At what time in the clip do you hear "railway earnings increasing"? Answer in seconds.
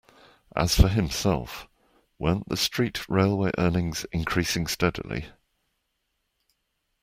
3.07-4.65